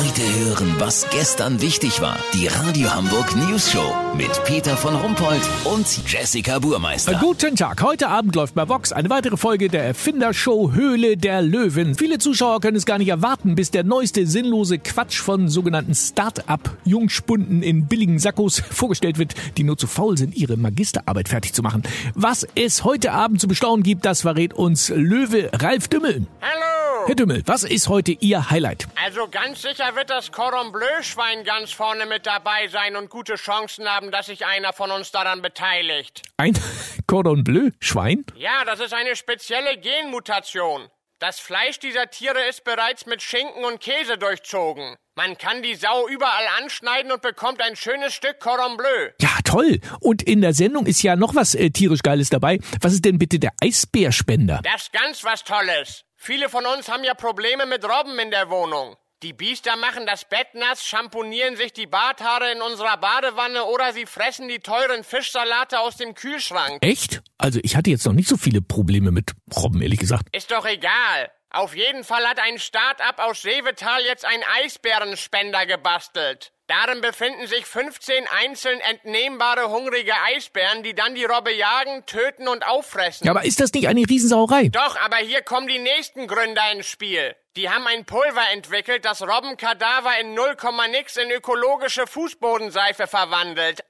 [0.00, 2.16] Heute hören, was gestern wichtig war.
[2.32, 7.18] Die Radio Hamburg News Show mit Peter von Rumpold und Jessica Burmeister.
[7.20, 7.82] Guten Tag.
[7.82, 11.96] Heute Abend läuft bei Vox eine weitere Folge der Erfindershow Höhle der Löwen.
[11.96, 17.62] Viele Zuschauer können es gar nicht erwarten, bis der neueste sinnlose Quatsch von sogenannten Start-up-Jungspunden
[17.62, 21.82] in billigen Sackos vorgestellt wird, die nur zu faul sind, ihre Magisterarbeit fertig zu machen.
[22.14, 26.26] Was es heute Abend zu bestaunen gibt, das verrät uns Löwe Ralf Dümmel.
[26.40, 26.69] Hallo!
[27.10, 28.86] Herr Dümmel, was ist heute Ihr Highlight?
[28.94, 33.34] Also ganz sicher wird das Cordon Bleu Schwein ganz vorne mit dabei sein und gute
[33.34, 36.22] Chancen haben, dass sich einer von uns daran beteiligt.
[36.36, 36.56] Ein
[37.08, 38.24] Cordon Bleu Schwein?
[38.36, 40.82] Ja, das ist eine spezielle Genmutation.
[41.18, 44.94] Das Fleisch dieser Tiere ist bereits mit Schinken und Käse durchzogen.
[45.16, 49.10] Man kann die Sau überall anschneiden und bekommt ein schönes Stück Cordon Bleu.
[49.20, 49.80] Ja, toll.
[49.98, 52.60] Und in der Sendung ist ja noch was äh, tierisch Geiles dabei.
[52.80, 54.60] Was ist denn bitte der Eisbärspender?
[54.62, 56.04] Das ist ganz was Tolles.
[56.22, 58.94] Viele von uns haben ja Probleme mit Robben in der Wohnung.
[59.22, 64.04] Die Biester machen das Bett nass, schamponieren sich die Barthaare in unserer Badewanne oder sie
[64.04, 66.76] fressen die teuren Fischsalate aus dem Kühlschrank.
[66.82, 67.22] Echt?
[67.38, 70.28] Also ich hatte jetzt noch nicht so viele Probleme mit Robben, ehrlich gesagt.
[70.32, 71.30] Ist doch egal.
[71.52, 76.52] Auf jeden Fall hat ein Start-up aus Seevetal jetzt einen Eisbärenspender gebastelt.
[76.68, 82.64] Darin befinden sich 15 einzeln entnehmbare hungrige Eisbären, die dann die Robbe jagen, töten und
[82.64, 83.26] auffressen.
[83.26, 84.68] Ja, aber ist das nicht eine Riesensauerei?
[84.68, 87.34] Doch, aber hier kommen die nächsten Gründer ins Spiel.
[87.56, 90.56] Die haben ein Pulver entwickelt, das Robbenkadaver in 0,
[90.92, 93.80] nix in ökologische Fußbodenseife verwandelt.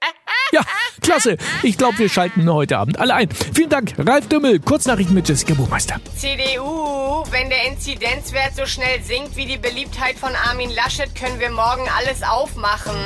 [0.53, 0.63] Ja,
[1.01, 1.37] klasse.
[1.63, 3.29] Ich glaube, wir schalten heute Abend alle ein.
[3.55, 4.59] Vielen Dank, Ralf Dümmel.
[4.59, 6.01] Kurznachrichten mit Jessica Buchmeister.
[6.17, 11.51] CDU, wenn der Inzidenzwert so schnell sinkt wie die Beliebtheit von Armin Laschet, können wir
[11.51, 12.97] morgen alles aufmachen.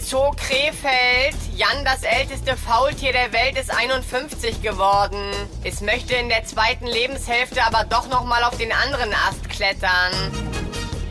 [0.00, 1.36] Zoo Krefeld.
[1.56, 5.18] Jan, das älteste Faultier der Welt, ist 51 geworden.
[5.64, 10.12] Es möchte in der zweiten Lebenshälfte aber doch noch mal auf den anderen Ast klettern.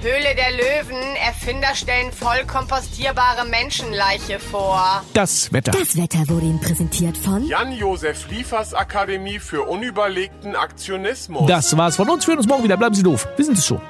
[0.06, 1.16] Höhle der Löwen.
[1.16, 5.03] Erfinder stellen voll kompostierbare Menschenleiche vor.
[5.14, 5.72] Das Wetter.
[5.72, 11.48] Das Wetter wurde Ihnen präsentiert von Jan-Josef Liefers Akademie für unüberlegten Aktionismus.
[11.48, 12.27] Das war's von uns.
[12.27, 12.77] Wir hören uns morgen wieder.
[12.77, 13.27] Bleiben Sie doof.
[13.36, 13.82] Wir sind es schon.